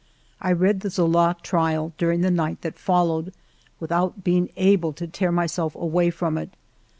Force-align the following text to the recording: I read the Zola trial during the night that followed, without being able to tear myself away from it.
I 0.41 0.51
read 0.51 0.79
the 0.79 0.89
Zola 0.89 1.35
trial 1.43 1.93
during 1.99 2.21
the 2.21 2.31
night 2.31 2.61
that 2.63 2.79
followed, 2.79 3.31
without 3.79 4.23
being 4.23 4.49
able 4.57 4.93
to 4.93 5.05
tear 5.05 5.31
myself 5.31 5.75
away 5.75 6.09
from 6.09 6.39
it. 6.39 6.49